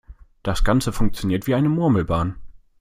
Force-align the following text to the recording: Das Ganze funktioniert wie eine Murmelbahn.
Das 0.41 0.63
Ganze 0.63 0.91
funktioniert 0.91 1.45
wie 1.45 1.53
eine 1.53 1.69
Murmelbahn. 1.69 2.35